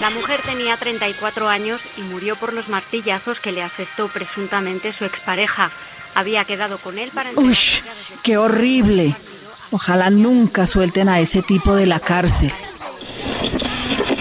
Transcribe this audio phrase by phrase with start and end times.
[0.00, 5.04] La mujer tenía 34 años y murió por los martillazos que le asestó presuntamente su
[5.04, 5.70] expareja.
[6.14, 7.30] Había quedado con él para...
[7.34, 7.56] ¡Uy!
[8.22, 9.14] ¡Qué horrible!
[9.70, 12.52] Ojalá nunca suelten a ese tipo de la cárcel.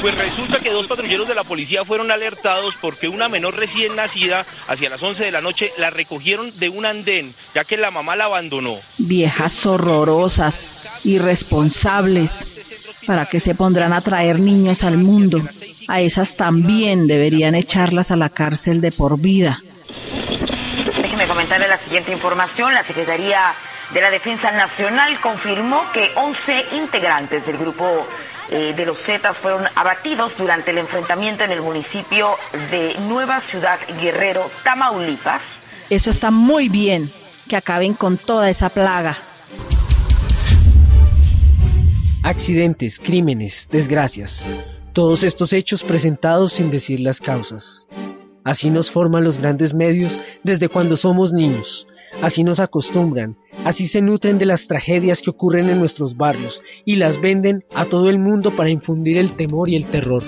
[0.01, 4.45] Pues resulta que dos patrulleros de la policía fueron alertados porque una menor recién nacida,
[4.67, 8.15] hacia las 11 de la noche, la recogieron de un andén, ya que la mamá
[8.15, 8.77] la abandonó.
[8.97, 10.69] Viejas horrorosas,
[11.03, 12.54] irresponsables.
[13.05, 15.41] ¿Para qué se pondrán a traer niños al mundo?
[15.87, 19.59] A esas también deberían echarlas a la cárcel de por vida.
[21.01, 22.73] Déjeme comentarle la siguiente información.
[22.73, 23.53] La Secretaría
[23.93, 28.07] de la Defensa Nacional confirmó que 11 integrantes del grupo
[28.49, 32.35] eh, de los Zetas fueron abatidos durante el enfrentamiento en el municipio
[32.71, 35.41] de Nueva Ciudad Guerrero, Tamaulipas.
[35.89, 37.11] Eso está muy bien,
[37.47, 39.17] que acaben con toda esa plaga.
[42.25, 44.43] Accidentes, crímenes, desgracias.
[44.93, 47.87] Todos estos hechos presentados sin decir las causas.
[48.43, 51.85] Así nos forman los grandes medios desde cuando somos niños.
[52.23, 56.95] Así nos acostumbran, así se nutren de las tragedias que ocurren en nuestros barrios y
[56.95, 60.23] las venden a todo el mundo para infundir el temor y el terror.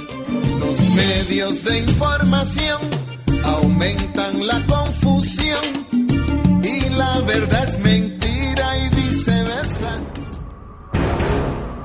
[0.59, 2.79] Los medios de información
[3.43, 5.76] aumentan la confusión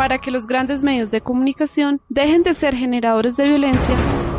[0.03, 3.97] Para que los grandes medios de comunicación dejen de ser generadores de violencia,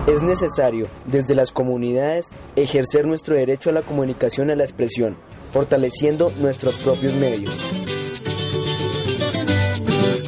[0.08, 2.25] es necesario, desde las comunidades,
[2.58, 5.16] ejercer nuestro derecho a la comunicación y a la expresión,
[5.53, 7.50] fortaleciendo nuestros propios medios.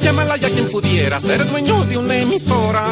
[0.00, 2.86] Llámala ya quien pudiera ser dueño de una emisora.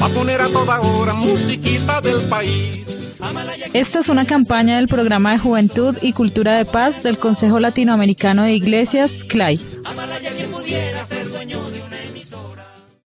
[0.00, 2.78] Va a poner a toda hora musiquita del país.
[3.72, 8.44] Esta es una campaña del Programa de Juventud y Cultura de Paz del Consejo Latinoamericano
[8.44, 9.60] de Iglesias, CLAI.
[10.68, 11.17] Pudiera ser